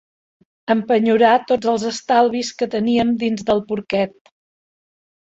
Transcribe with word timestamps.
Empenyorar 0.75 1.33
tots 1.51 1.69
els 1.73 1.85
estalvis 1.89 2.49
que 2.63 2.69
teníem 2.77 3.13
dins 3.25 3.45
del 3.51 3.63
porquet. 3.69 4.33